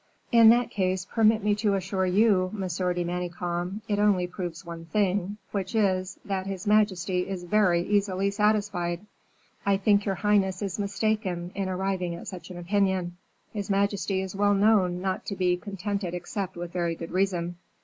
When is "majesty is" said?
6.65-7.43, 13.69-14.35